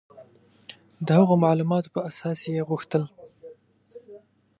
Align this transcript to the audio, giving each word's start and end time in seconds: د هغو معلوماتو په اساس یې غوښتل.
د 1.05 1.07
هغو 1.19 1.35
معلوماتو 1.43 1.93
په 1.95 1.99
اساس 2.09 2.39
یې 2.55 2.61
غوښتل. 2.69 3.03